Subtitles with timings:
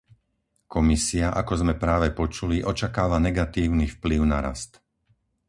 [0.73, 4.71] Komisia, ako sme práve počuli, očakáva negatívny vplyv na rast.